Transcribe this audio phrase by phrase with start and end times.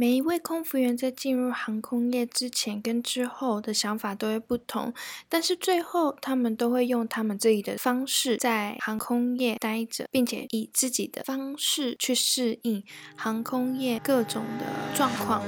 [0.00, 4.94] 每一位空服员在进入航空业之前跟之后的想法都会不同，
[5.28, 12.82] 但是最后他们都会用他们自己的方式在航空业待着，并且以自己的方式去适应
[13.14, 14.64] 航空业各种的
[14.96, 15.42] 状况。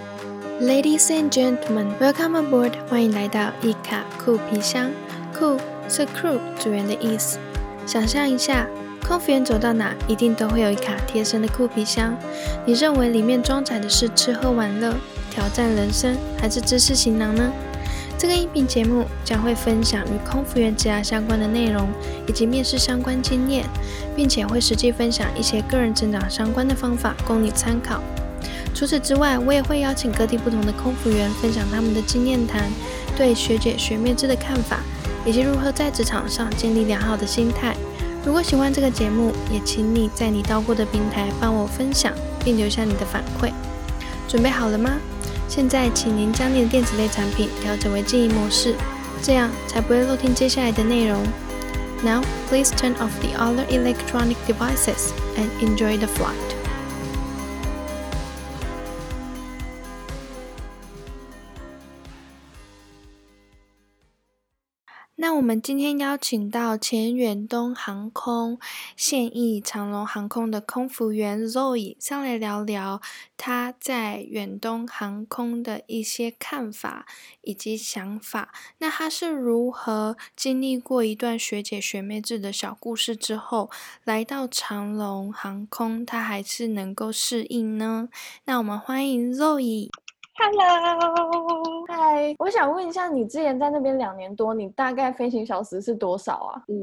[0.60, 2.74] Ladies and gentlemen, welcome aboard！
[2.88, 4.92] 欢迎来到伊卡酷皮箱。
[5.32, 5.56] 酷
[5.88, 7.38] 是 crew 组员的意思。
[7.86, 8.68] 想象一下。
[9.06, 12.16] 空服员走到哪，一定都会有一卡贴身的酷皮箱。
[12.64, 14.94] 你认为里面装载的是吃喝玩乐、
[15.30, 17.52] 挑战人生，还是知识行囊呢？
[18.16, 21.88] 这个音频节目将会分享与空服员职涯相关的内容，
[22.28, 23.64] 以及面试相关经验，
[24.14, 28.00] 并且会实际分享一些个人成长相关的方法，供你参考。
[28.72, 32.70] 除此之外，我也会邀请各地不同的空服员分享他们的经验谈，
[33.16, 34.78] 对学姐学妹制的看法，
[35.26, 37.76] 以及如何在职场上建立良好的心态。
[38.24, 42.12] 如果喜欢这个节目，也请你在你到过的平台帮我分享，
[42.44, 43.52] 并留下你的反馈。
[44.28, 44.92] 准备好了吗？
[45.48, 48.74] 现在，请您将你的电子类产品调整为静音模式，
[49.22, 51.20] 这样才不会漏听接下来的内容。
[52.04, 56.51] Now, please turn off the other electronic devices and enjoy the flight.
[65.22, 68.58] 那我们今天邀请到前远东航空、
[68.96, 73.00] 现役长龙航空的空服员 Zoe 上来聊聊
[73.36, 77.06] 他在远东航空的一些看法
[77.42, 78.52] 以及想法。
[78.78, 83.70] 那他是如何经历过一段学姐学妹制的小故事之后，
[84.02, 88.08] 来到长龙航空，他还是能够适应呢？
[88.46, 89.88] 那我们欢迎 Zoe。
[90.44, 96.64] Hello，嗨，我想问一下，你之前在那边两年多，你大概飞行小时是多少啊？
[96.66, 96.74] 嗯，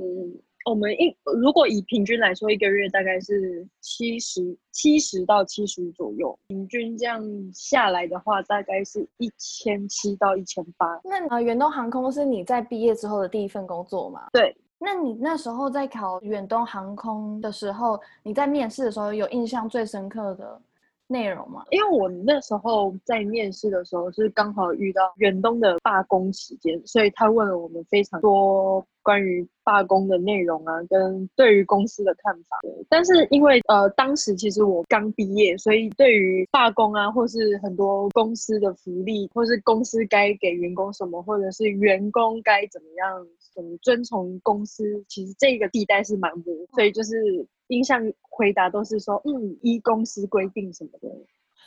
[0.63, 7.21] 我们一如果以平均来说，一个月大概是七十七十到七十五左右，平均这样
[7.53, 10.97] 下来的话，大概是一千七到一千八。
[11.03, 14.27] 那呃，远东航空是你在毕业之后的第一份工作吗？
[14.31, 14.55] 对。
[14.81, 20.61] 那你那时候在考远东航空的时候，你在面试的时候有印象最深刻的？
[21.09, 21.65] 内容吗？
[21.71, 32.59] 因为我那时候在面试的时候是刚好遇到远东的罢工时间，所以他问了我们非常多关于罢工的内容啊，跟对于公司的看法。
[32.87, 47.47] 但是因为呃当时其实我刚毕业，所以对于罢工啊，或是很多公司的福利，或是公司该给员工什么，或者是员工该怎么样，怎么遵从公司，其实这个地带是蛮模糊，所以就是。
[47.69, 47.99] 印象
[48.30, 51.09] 回答都是说，嗯，依公司规定什么的。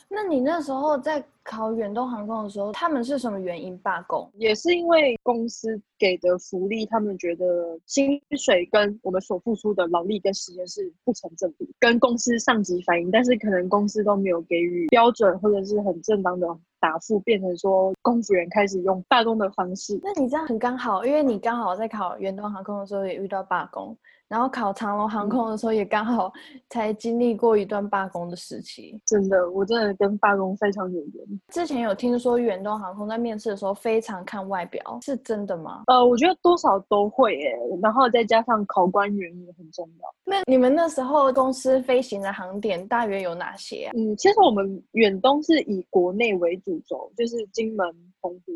[0.08, 4.28] 那你那时候在考远东航空的时候，他们是什么原因罢工？
[4.34, 16.46] 也是因为公司给的福利，他们觉得薪水跟我们所付出的劳力跟时间是不成正比，跟公司上级反映，但是可能公司都没有给予标准或者是很正当的
[16.78, 19.98] 答复，变成说公务员开始用罢工的方式。
[20.02, 23.96] 那你这样很刚好，因为你刚好在考远东航空的时候也遇到罢工。
[24.32, 26.32] 然后考长龙航空的时候，也刚好
[26.70, 28.98] 才经历过一段罢工的时期。
[29.04, 31.40] 真的，我真的跟罢工非常有缘。
[31.48, 35.82] 之前有听说远东航空在面试的时候非常看外表，是真的吗？
[35.88, 40.08] 呃，我觉得多少都会诶，然后再加上考官员也很重要。
[40.24, 43.90] 那你们那时候公司飞行的航点大约有哪些？
[43.94, 47.86] 嗯，其实我们远东是以国内为主轴，就是金门、
[48.22, 48.52] 澎湖。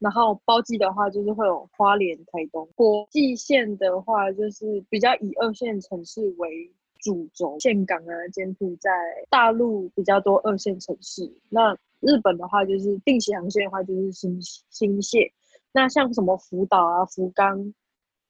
[0.00, 8.90] 然后包机的话，就是会有花莲、台东；国际线的话，就是比较以二线城市为主轴，岘港啊、柬埔寨、
[9.28, 11.30] 大陆比较多二线城市。
[11.50, 14.40] 那日本的话，就是定期航线的话，就是新
[14.70, 15.30] 新泻。
[15.72, 17.72] 那像什么福岛啊、福冈，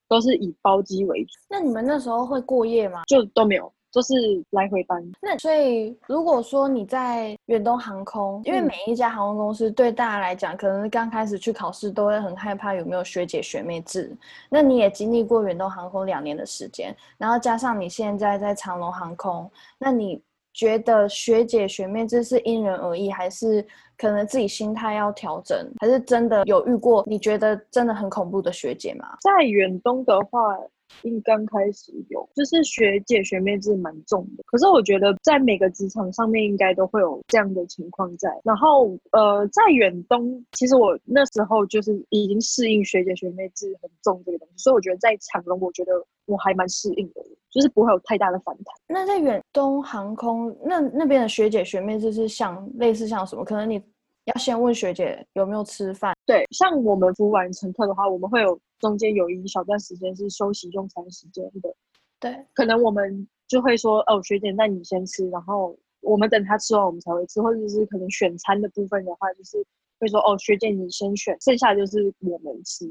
[0.08, 1.30] 都是以包机为主。
[1.48, 3.04] 那你们那时候会过夜吗？
[3.06, 3.72] 就都没有。
[3.92, 4.14] 就是
[4.50, 5.02] 来回班。
[5.20, 14.16] 那所以，如果说你在远东航空，因为每一家航空公司对大家来讲，可能刚开始去考试都会很害怕有没有学姐学妹制。
[14.48, 29.16] 那你也经历过远东航空两年的时间，然后加上你现在在长龙航空，那你觉得学姐学妹制是因人而异，还是可能自己心态要调整，还是真的有遇过你觉得真的很恐怖的学姐吗？
[29.20, 30.56] 在远东的话。
[31.02, 34.42] 因刚开始有，就是学姐学妹制蛮重的。
[34.46, 38.28] 可是我觉得在每个职场上面应该都会有这样的情况在。
[38.44, 45.92] 然后呃，在远东，其实我那时候就是已经适应学姐学妹制很重这个东西，所以我觉得在长隆，我觉得
[46.26, 48.64] 我还蛮适应的，就是不会有太大的反弹。
[48.88, 53.44] 那在远东航空，那那边的学姐学妹制是像类似像什么？
[53.44, 53.80] 可能你
[54.24, 56.14] 要先问学姐有没有吃饭。
[56.30, 58.60] 对，像我们服务完乘客的话，我们会有。
[58.80, 61.70] 中间有一小段时间是休息用餐时间的，
[62.18, 69.62] 对，可能我们就会说哦，学姐，那你先吃，然后我们等他吃完我们才会吃，或者是可能选餐的部分的话，就是
[69.98, 72.88] 会说哦，学姐你先选，剩下就是我们吃，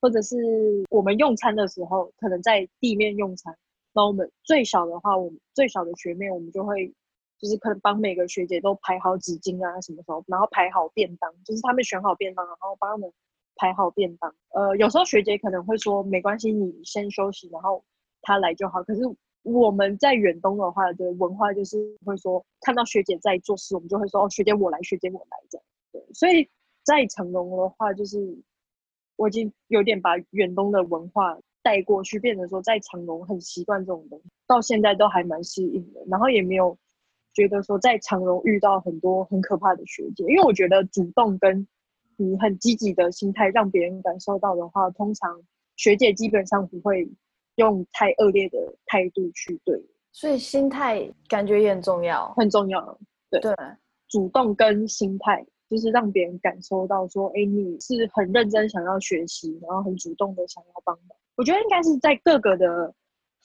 [0.00, 0.36] 或者是
[0.90, 3.52] 我们用餐的时候可能在地面用餐，
[3.92, 6.94] 那我们最小的话，我们最小的学妹我们就会
[7.42, 13.12] 就是可能帮每个学姐都排好纸巾啊，什么时候，然后排好便当，就是他们选好便当，然后帮他们
[13.56, 14.32] 排好便当。
[14.54, 17.84] 呃，有时候学姐可能会说没关系，你先休息，然后
[18.22, 18.80] 他来就好。
[18.84, 19.00] 可是
[19.42, 25.64] 我们在远东的话的文化就是会说，看到学姐在做事，我们就会说哦，学姐我来，学姐我来这样。
[25.90, 26.48] 对，所以
[26.84, 28.38] 在成龙的话，就是
[29.16, 36.00] 我已经有点把远东的文化带过去，变成说在长隆很习惯这种东西，到现在都还蛮适应的。
[36.08, 36.78] 然后也没有
[37.32, 41.66] 觉得说在长荣遇到很多很可怕的学姐，因为我觉得主动跟
[42.16, 45.42] 你很积极的心态让别人感受到的话，通常
[45.76, 47.10] 学姐基本上不会。
[47.56, 48.56] 用太恶劣的
[48.86, 49.78] 态度去对，
[50.10, 52.98] 所以心态感觉也很重要，很重要。
[53.28, 53.54] 对对，
[54.08, 61.08] 主动跟心态就是让别人感受到说，哎，你是很认真想要学习，然后很主动的想要帮忙。
[61.36, 62.94] 我觉得应该是在各个的。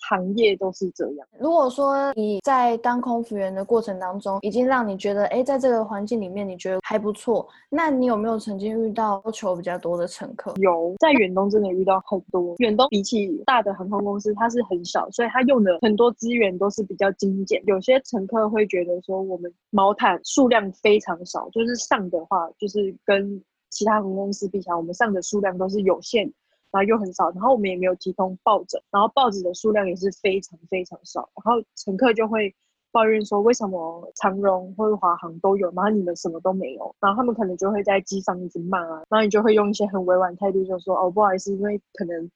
[0.09, 1.27] 行业都是这样。
[1.39, 10.53] 如果说你在当空服员的过程当中，已经让你觉得，哎，在这个环境里面你觉得还不错，那你有没有曾经遇到要求比较多的乘客？
[10.57, 12.55] 有，在远东真的遇到很多。
[12.59, 17.61] 远东比起大的航空公司，它是很小，所以它用的很多资源都是比较精简。
[17.65, 26.31] 有些乘客会觉得说，我们毛毯数量非常少，就是上的话，就是跟其他航空公司比起来，我们上的数量都是有限。
[26.71, 32.53] 然后又很少，然后我们也没有提供抱枕，然后报纸的数量也是非常非常少，然后乘客就会
[32.91, 42.29] 抱怨说，为什么长荣或者华航都有，然后你们什么都没有，然后他们可能就会在机上一直骂啊，然后你就会用一些很委婉态度就说，哦不好意思，因为可能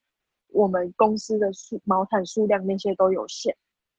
[0.50, 3.56] 我们公司的数毛毯数量那些都有限，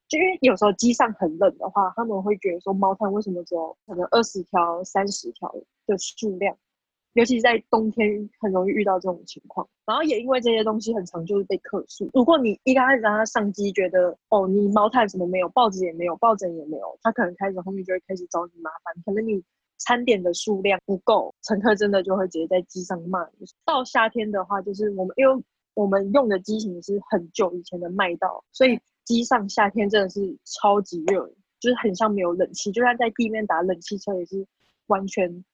[0.09, 5.53] 就因为有时候机上很冷的话，他们会觉得说毛毯为什么只有可能二十条、三十条
[5.87, 6.57] 的数量。
[7.15, 9.69] 尤其是在冬天，很容易遇到这种情况。
[9.85, 12.09] 然后也因为这些东西很长，就是被客诉。
[12.15, 18.95] 如果你一开始让他上机，觉得哦，你毛毯什么没有，报纸也没有，抱枕也没有，他可能开始后面就会开始找你麻烦。
[19.05, 19.43] 可能你
[19.77, 23.29] 餐点的数量不够，乘客真的就会直接在机上骂。
[23.67, 25.45] 到夏天的话，就是我们因为
[25.75, 31.27] 我们用的机型是很久以前的麦道，所以机上夏天真的是超级热，
[31.61, 34.47] 就是很像没有冷气，就算在地面打冷气车也是
[34.87, 35.45] 完全。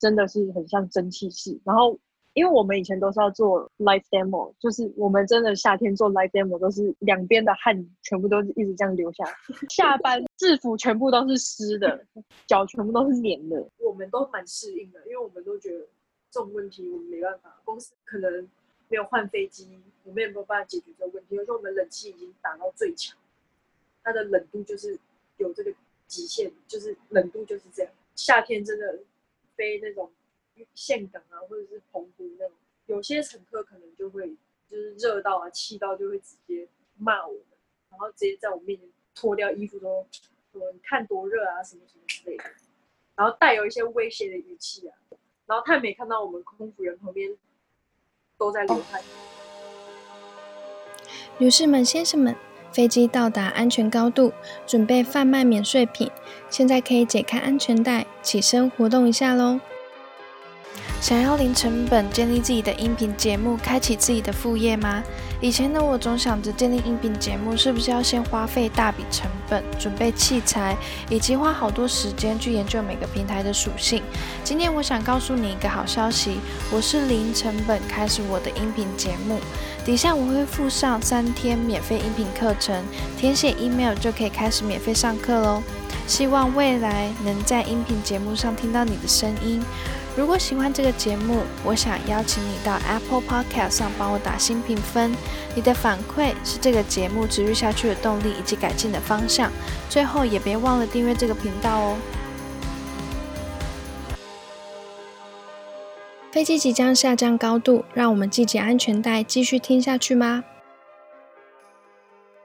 [0.00, 1.96] 真的是很像蒸汽室，然后
[2.32, 9.34] 因为我们以前都是要做 live demo，就是我们真的夏天做 live demo 都是两边的汗全部都是一直这样流下来，
[9.68, 12.02] 下班制服全部都是湿的，
[12.46, 15.86] 脚全部都是黏的，我们都蛮适应的，因为我们都觉得
[16.30, 18.48] 这种问题我们没办法，公司可能
[18.88, 23.18] 没有换飞机，我们也没有办法解决这个问题，而且我们冷气已经打到最强，
[24.02, 24.98] 它的冷度就是
[25.36, 25.70] 有这个
[26.06, 29.00] 极限，就是冷度就是这样，夏天真的。
[29.56, 30.12] 飞那种
[30.74, 32.56] 岘港啊，或者是澎湖那种，
[32.86, 34.36] 有些乘客可能就会
[34.70, 37.42] 就是热到啊，气到就会直接骂我们，
[37.90, 40.06] 然后直接在我面前脱掉衣服说
[40.52, 42.44] 说你看多热啊，什么什么之类的，
[43.16, 44.96] 然后带有一些威胁的语气啊，
[45.46, 47.36] 然后他也没看到我们空服员旁边
[48.36, 49.02] 都在流汗。
[51.38, 52.36] 女士们、先生们。
[52.72, 54.32] 飞机到达安全高度，
[54.66, 56.10] 准备贩卖免税品。
[56.48, 59.60] 现在可以解开安全带，起身活动一下喽！
[61.00, 65.02] 想要零成本建立自己的音频节目，开启自己的副业吗？
[65.40, 70.76] 以前的我总想着建立音频节目是不是要先花费大笔成本，准备器材，
[71.08, 74.02] 以及花好多时间去研究每个平台的属性。
[74.44, 76.38] 今天我想告诉你一个好消息，
[76.70, 79.40] 我是零成本开始我的音频节目。
[79.90, 82.80] 底下我会附上三天免费音频课程，
[83.18, 85.60] 填写 email 就可以开始免费上课喽。
[86.06, 89.60] 希望未来能在音频节目上听到你的声音。
[90.16, 95.12] 如果喜欢这个节目，我想邀请你到 Apple Podcast 上帮我打新评分。
[95.56, 99.50] 你的反馈是这个节目持续下去的动力以及改进的方向。
[99.88, 101.96] 最后也别忘了订阅这个频道哦。
[106.30, 110.44] 飞机即将下降高度，让我们系紧安全带，继续听下去吗？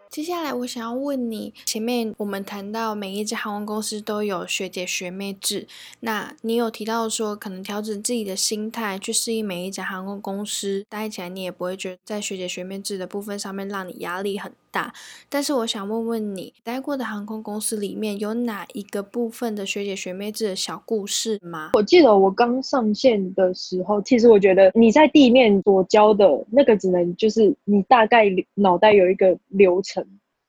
[0.09, 5.67] 接下来我想要问你，前面我们谈到每一家航空公司都有学姐学妹制，
[5.99, 14.93] 那你有提到说可能调整自己的心态去适应每一家航空公司，待起来你也不会觉得在学姐学妹制的部分上面让你压力很大。
[15.29, 21.71] 但是我想问问你，待过的航空公司里面有哪一个部分的学姐学妹制的小故事吗？
[21.75, 30.05] 我记得我刚上线的时候，其实我觉得你在地面所教的那个只能就是你大概脑袋有一个流程。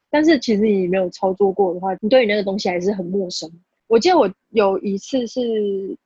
[0.09, 3.51] 但是其实你没有操作过的话，你对你那个东西还是很陌生。
[3.87, 5.41] 我记得我有一次是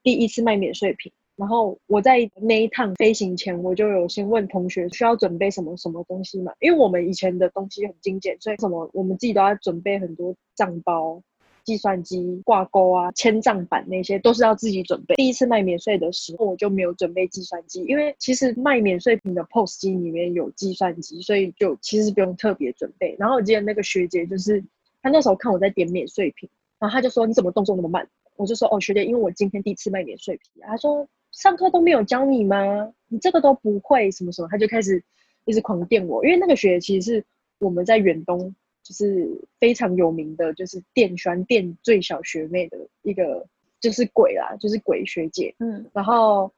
[0.02, 11.22] 第一次卖免税品，然后我在那一趟飞行前，我就有先问同学需要准备什么什么东西嘛，因为我们以前的东西很精简，所以什么我们自己都要准备很多账包。
[11.62, 15.14] 计算机挂钩啊，千账板那些都是要自己准备。
[15.14, 23.14] 第一次卖免税的时候，我就没有准备计算机，因为其实卖免税品的 POS 机里面有计算机，所以就其实不用特别准备。
[23.18, 24.64] 然后我记得那个学姐就是
[25.02, 32.92] 她那时候看我在点免税品，然后她就说：“你怎么动作那么慢？”我就说：“哦，学姐，因为我今天第一次卖免税品。”她说：“上课都没有教你吗？
[33.08, 35.02] 你这个都不会什么什么？”他就开始
[35.44, 37.24] 一直狂电我，因为那个学期是
[37.58, 38.54] 我们在远东。
[38.82, 39.28] 就是
[39.60, 43.46] 非常有名的，就是电宣电最小学妹的一个，
[43.78, 45.54] 就是鬼啦，就是鬼学姐。
[45.58, 46.50] 嗯，然后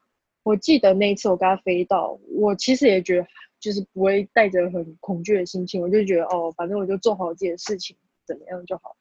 [0.42, 3.26] 我记得那一次我跟她飞到，我其实也觉得
[3.60, 8.96] 就是不会带着很恐惧的心情，我就觉得哦，反正我就做好自己的事情，怎么样就好。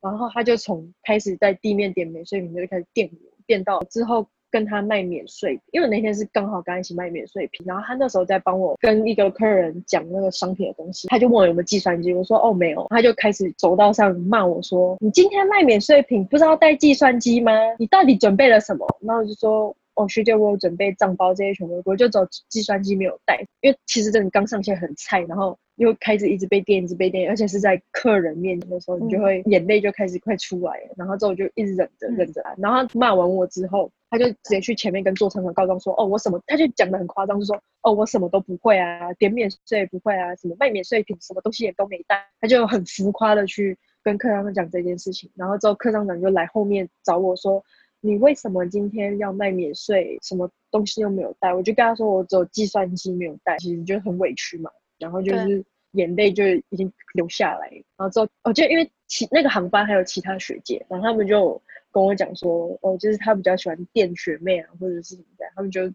[0.00, 4.28] 然后他就从开始在地面点免税品就开始电我，电到之后。
[4.50, 17.52] 跟他卖免税，因为那天是刚好跟他一起卖免税品，然后他那时候在帮我跟一个客人讲那个商品的东西，他就问我有没有计算机，我说哦没有，他就开始走道上骂我说，你今天卖免税品不知道带计算机吗？
[17.78, 18.86] 你到底准备了什么？
[19.00, 19.74] 然后我就说。
[20.00, 47.62] 哦，学姐，我有准备账包这些全部，我就走计算机没有带，因为其实真的刚上线很菜，然后又开始一直被电，一直被电，而且是在客人面前的时候，你就会眼泪就开始快出来了，然后之后就一直忍着忍着，然后骂完我之后，他就直接去前面跟座舱长告状说，哦，我什么，他就讲的很夸张，就说，哦，我什么都不会啊，点免税不会啊，什么卖免税品，什么东西也都没带，他就很浮夸的去跟客舱长讲这件事情，然后之后客舱长就来后面找我说。
[48.00, 50.16] 你为什么今天要卖免税？
[50.22, 51.52] 什么东西又没有带？
[51.52, 54.70] 我就跟他说，我只有计算机没有带，其实就很委屈嘛。
[55.00, 57.68] 然后就是眼泪就已经流下来。
[57.96, 61.60] 然后之后，哦，就因为其那个航班还有其他学姐，然后他们就
[61.98, 65.92] 跟我讲说，哦，就是他比较喜欢电学妹啊，或者是什么的，他们就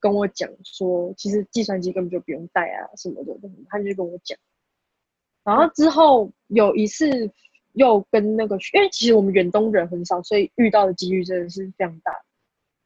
[0.00, 3.32] 跟我讲说，其实计算机根本就不用带啊，什么的，
[3.68, 4.38] 他就跟我讲。
[5.44, 7.30] 然后之后有一次。
[7.74, 12.12] 又跟那个，因为其实我们远东人很少，所以遇到的几率真的是非常大。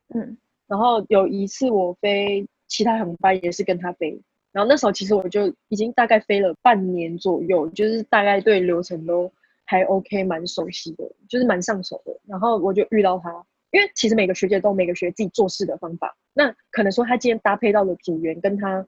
[0.08, 0.36] 嗯，
[0.66, 4.20] 然后有一次我飞其他航班也是跟他飞，
[4.50, 9.32] 然后那时候其实我就已经大概飞了半年左右，就是大概对流程都
[9.72, 12.14] 还 OK，蛮熟悉的，就是蛮上手的。
[12.26, 13.30] 然后我就遇到他，
[13.70, 18.86] 因为其实每个学姐都每个学自己做事的方法，那可能说他今天搭配到的组员跟他。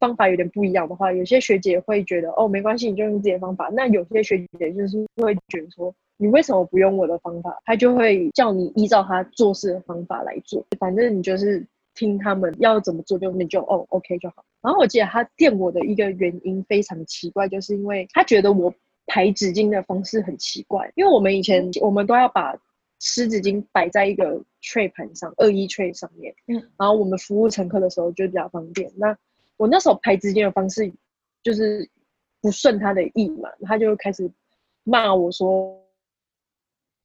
[0.00, 3.70] 方法有点不一样的话，有些学姐会觉得哦，没关系，你就用自己的方法。
[3.72, 7.56] 那有些学姐就是会觉得说，你为什么不用我的方法？
[7.64, 10.62] 他就会叫你依照他做事的方法来做。
[10.78, 11.64] 反正你就是
[11.94, 14.44] 听他们要怎么做，就你就哦，OK 就好。
[14.60, 18.74] 然后我记得他电我的一个原因非常奇怪，就是因为他觉得我
[19.06, 20.90] 排纸巾的方式很奇怪。
[20.94, 22.56] 因为我们以前我们都要把
[23.00, 28.90] 湿纸巾摆在一个 tray 盘上，二一 tray 上面，嗯，然后我们服务乘客的时候就比较方便。
[28.96, 29.16] 那
[29.56, 30.90] 我那时候排纸巾的方式
[31.42, 31.88] 就是
[32.40, 34.30] 不顺他的意嘛，他就开始
[34.84, 35.78] 骂我说：“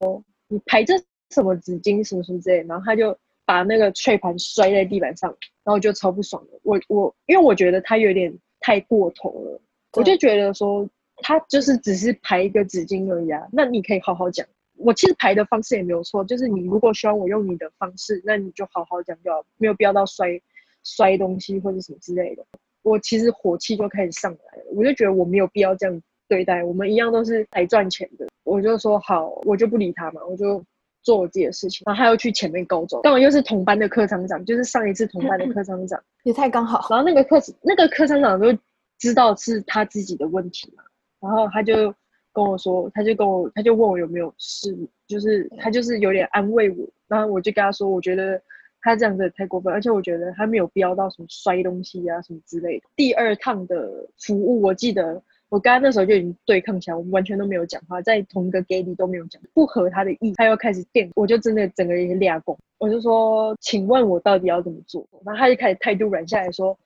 [0.00, 0.94] 哦，你排这
[1.30, 5.30] 什么纸巾什么什么之类。”然后他就把那个脆盘摔在地板上，
[5.64, 6.58] 然后我就超不爽的。
[6.62, 9.60] 我我因为我觉得他有点太过头了，
[9.92, 10.88] 我就觉得说
[11.22, 13.46] 他就是只是排一个纸巾而已啊。
[13.52, 14.46] 那你可以好好讲，
[14.76, 20.40] 我其实排的方式也没有错，就是你如果希望我用你的方式，那你就好好讲就好，没有必要到摔。
[20.82, 22.42] 摔东西或者什么之类的，
[22.80, 24.64] 我其实火气就开始上来了。
[24.74, 28.26] 我就觉得我没有必要这样对待，我们一样都是来赚钱的。
[28.44, 30.64] 我就说好，我就不理他嘛，我就
[31.02, 31.82] 做我自己的事情。
[31.84, 36.86] 然后他又去前面告状，刚好又是同班的科长长，就是上一次同班的科长长，也太刚好。
[36.88, 38.58] 然后那个科那个科长长就
[38.98, 40.82] 知道是他自己的问题嘛，
[41.20, 41.94] 然后他就
[42.32, 46.88] 跟我说，他就跟我，他就问我有没有事，就是他就是有点安慰我。
[47.08, 48.40] 然后我就跟他说，我觉得。
[48.82, 52.86] 他这样子太过分，而且我觉得他没有必要到什么摔东西啊什么之类的。
[52.96, 65.06] 第二趟的服务，我记得我刚刚那时候就已经对抗起来，我们完全都没有讲话，在同一个 gate 里都没有讲，不合他的意，他又开始电，我就真的整个人俩拱，我就说，请问我到底要怎么做？
[65.26, 66.78] 然后他就开始态度软下来说，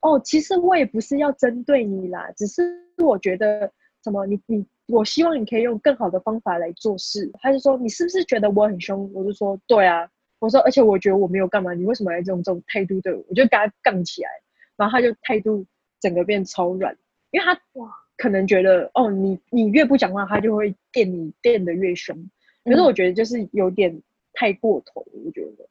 [0.00, 2.64] 哦，其实我也不是要针对你啦，只是
[3.04, 3.70] 我觉得
[4.02, 7.30] 什么，你你，我希望你可以用更好的方法来做事。
[7.40, 9.10] 他就说，你是不是觉得我很凶？
[9.14, 10.10] 我就说，对啊。
[10.40, 13.24] 我说，而且我觉得我没有干嘛，你为什么要这种这种态度对我？
[13.28, 14.30] 我就跟他杠起来，
[14.76, 15.66] 然后他就态度
[15.98, 16.96] 整个变超软，
[17.32, 22.16] 因为他哇，可能觉得哦，你你越不讲话，他就会电你电的越凶。
[22.64, 24.00] 可是我觉得就是有点
[24.32, 25.68] 太过头，我觉得。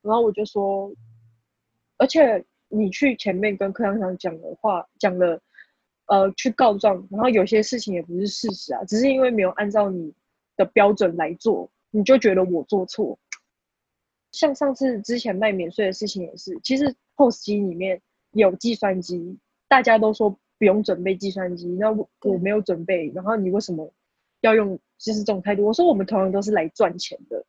[0.00, 0.90] 然后我就说，
[1.98, 5.38] 而且你去前面跟柯阳祥讲的话，讲了，
[6.08, 10.12] 呃，去告状，然后有些事情也不是事实啊，只是因为没有按照你
[10.56, 13.18] 的标准来做，你就觉得我做错。
[14.32, 18.00] 像上次之前卖免税的事情也是，其实 POS 机里面
[18.32, 19.38] 有计算机，
[19.68, 23.90] 大家都说不用准备计算机，那我我没有准备，然后你为什么
[24.40, 25.64] 要用就是这种态度？
[25.64, 27.44] 我说我们同样都是来赚钱的，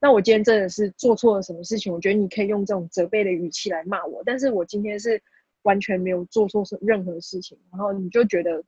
[0.00, 1.92] 那我今天真的是做错了什么事情？
[1.92, 5.22] 我觉得你可以用这种责备的语气来骂我，但是我今天是
[5.62, 8.62] 完全没有做错任何事情，然后你就觉得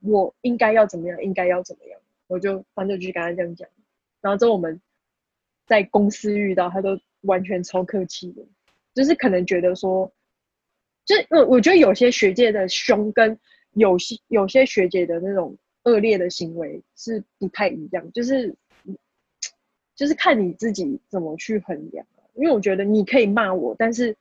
[0.00, 3.68] 我应该要怎么样，应该要怎么样，我就反正就跟他这样讲，
[4.20, 4.80] 然后之后我们。
[5.66, 8.42] 在公司遇到他都完全超客气的，
[8.92, 10.12] 就是可能觉得说，
[11.06, 13.40] 就我我觉得有些学姐的凶跟
[13.72, 18.54] 有些有些学姐的那种恶劣的行为是不太一样，就是
[19.94, 22.06] 就是看你自己怎么去衡量。
[22.34, 24.14] 因为我觉得你可以骂我，但是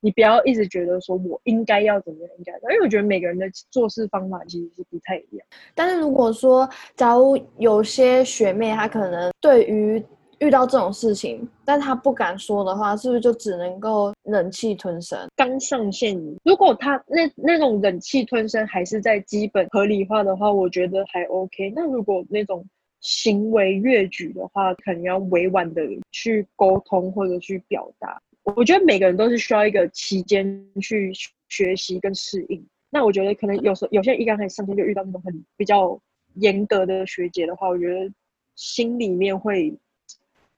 [0.00, 2.52] 你不要一直觉得说我应该要怎么样，应该。
[2.72, 5.46] 因为我觉得每个人的做事方法其实是不太一样。
[5.74, 10.02] 但是如果说，假如有些学妹她可能对于
[10.38, 15.18] 遇到这种事情，但她不敢说的话，是不是就只能够忍气吞声？
[15.34, 21.72] 刚上线，如果她那那种忍气吞声还是在基本合理化的话，我觉得还 OK。
[21.74, 22.64] 那如果那种
[23.00, 28.20] 行为越矩的话，可能要委婉的去沟通或者去表达。
[28.56, 31.12] 我觉得每个人都是需要一个期间去
[31.48, 32.64] 学习跟适应。
[32.90, 36.00] 那我觉得可能有时候有些人一刚开始上线就遇到那种很比较
[36.34, 38.10] 严格的学姐的话，我觉得
[38.54, 39.74] 心里面会。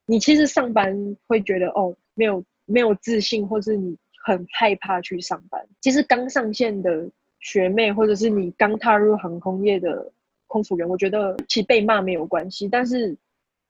[0.05, 5.65] 你其实上班会觉得哦，没有没有自信，或是你很害怕去上班。
[5.79, 10.11] 其实刚上线的学妹，或者是你刚踏入航空业的
[10.47, 13.15] 空服员，我觉得其实被骂没有关系，但是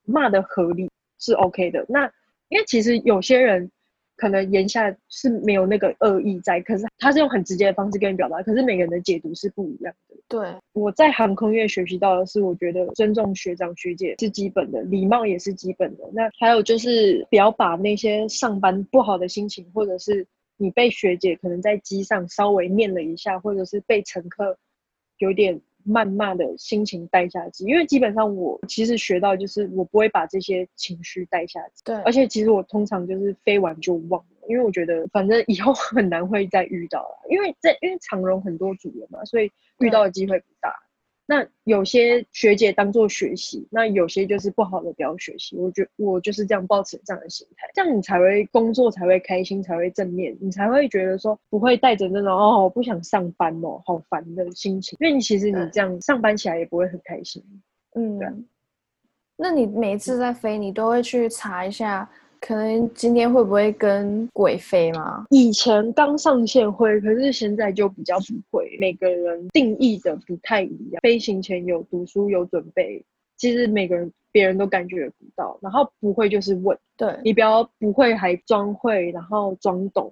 [0.06, 1.86] 骂的合理是 OK 的。
[1.90, 2.12] 那
[2.50, 3.70] 因为其实有些人。
[4.22, 10.16] 可能言下是没有那个恶意在，可是他是用很直接的方式跟你表达，可是每个人的解读是不一样的。
[10.28, 16.04] 对，我在航空业学习到的是，我觉得尊重学长学姐是基本的，礼貌也是基本的。
[16.14, 24.56] 那还有就是不要把那些上班不好的心情，或者是你被学姐可能在机上稍微念了一下，或者是被乘客
[25.18, 25.60] 有点。
[25.86, 31.84] 谩骂的心情带下去，因为基本上我其实学到就是我不会把这些情绪带下去。
[31.86, 40.74] 对，而且其实我通常就是飞完就忘了，因为我觉得反正以后很难会再遇到了，因为在因为长荣很多组员嘛，所以遇到的机会不大。
[41.32, 45.56] 那有些学姐当做学习，那有些就是不好的不要学习。
[45.56, 57.42] 我觉我就是这样抱持这样的心态，这样你才会工作才会开心，才会正面，你才会觉得说不会带着那种哦我不想上班哦好烦的心情，因为你其实你这样上班起来也不会很开心。
[57.96, 58.28] 嗯，对。
[59.38, 62.10] 那你每一次在飞，你都会去查一下。
[62.42, 65.26] 可能今天会不会跟鬼飞吗？
[65.30, 68.76] 以前刚上线会，可是现在就比较不会。
[68.80, 71.00] 每个人定义的不太一样。
[71.04, 73.06] 飞行前有读书有准备，
[73.38, 75.58] 其实每个人别人都感觉不到。
[75.62, 80.12] 然后不会就是问，对你不要不会还装会，然后装懂。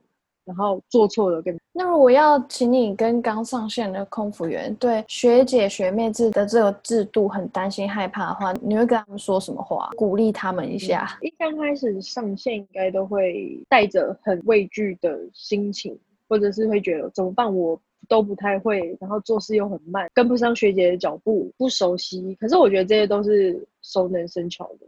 [0.49, 11.15] 然后做错了，跟那如果要请你跟刚上线的空服员对学姐学妹制的这个制度很担心害怕的话，你会跟他们说什么话，鼓励他们一下？
[11.21, 15.95] 一刚开始上线应该都会带着很畏惧的心情，
[16.27, 22.35] 或者是会觉得怎么办，我都不太会，然后做事又很慢，跟不上学姐的脚步，不熟悉。
[22.39, 24.87] 可是我觉得这些都是熟能生巧的，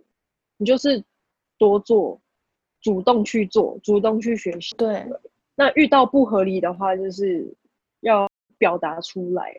[0.58, 1.04] 你就是
[1.60, 2.20] 多做，
[2.82, 4.76] 主动去做，主动去学习。
[4.76, 5.06] 对。
[5.56, 7.46] 那遇到不合理的话，就是
[8.02, 9.54] 要表达出来，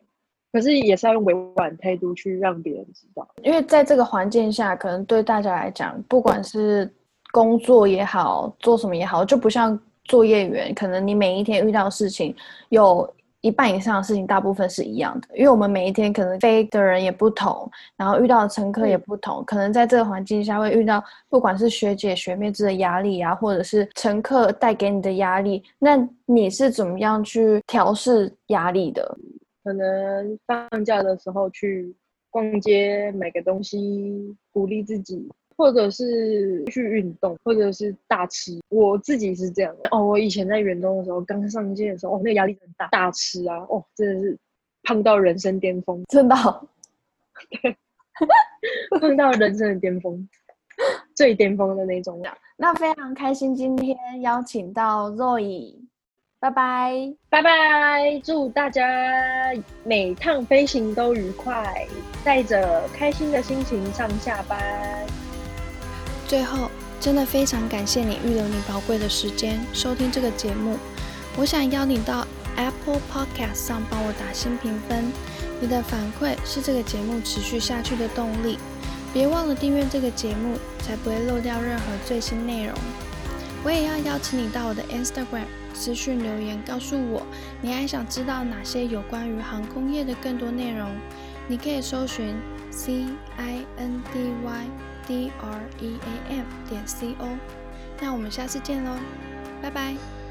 [0.53, 3.29] 可是也是要用委婉态度去让别人知道。
[3.43, 6.93] 因为在这个环境下，可能对大家来讲，不管是
[7.33, 12.35] 工作也好，做什么也好，就不像作业员，可能你每一天遇到事情
[12.69, 13.09] 有。
[13.43, 29.19] 一半以上的事情大部分是一样的，因为我们每一天可能飞的人也不同，然后遇到的乘客也不同，可能在这个环境下会遇到不管是学姐学妹制的压力啊，或者是乘客带给你的压力，那你是怎么样去调试压力的？
[29.65, 31.95] 可能放假的时候去
[32.31, 35.29] 逛街买个东西，鼓励自己。
[35.63, 38.59] 或者是去运动，或者是大吃。
[38.69, 40.05] 我自己是这样哦。
[40.05, 44.37] 我以前在远东的时候，刚上街的时候，哦，那个压力很大，大吃啊，哦，真的是
[44.83, 46.35] 胖到人生巅峰， 真的，
[47.63, 47.77] 对，
[48.99, 50.29] 胖到人生的巅峰，
[51.15, 52.21] 最巅峰的那种。
[52.59, 55.77] 那非常开心，今天邀请到 Roy，
[56.41, 58.85] 拜拜，拜拜，祝大家
[59.85, 61.87] 每趟飞行都愉快，
[62.25, 65.07] 带着开心的心情上下班。
[66.33, 70.79] 最后，真的非常感谢你预留你宝贵的时间收听这个节目。
[71.37, 75.13] 我想邀你到 Apple Podcast 上帮我打新评分，
[75.61, 78.59] 你的反馈是这个节目持续下去的动力。
[79.13, 82.75] 别忘了订阅这个节目，才不会漏掉任何最新内容。
[83.63, 87.27] 我也要邀请你到我的 Instagram 私讯留言，告诉我
[87.61, 90.89] 你还想知道哪些有关于航空业的更多内容。
[91.47, 92.35] 你可以搜寻
[92.71, 93.05] C
[93.37, 94.67] I N D Y
[95.07, 97.29] D R E A M 点 C O。
[98.01, 98.97] 那我们下次见喽，
[99.61, 100.22] 拜拜。